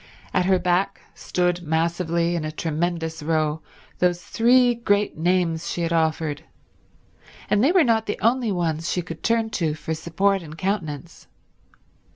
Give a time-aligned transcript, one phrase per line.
[0.33, 3.61] At her back stood massively in a tremendous row
[3.99, 6.43] those three great names she had offered,
[7.51, 11.27] and they were not the only ones she could turn to for support and countenance.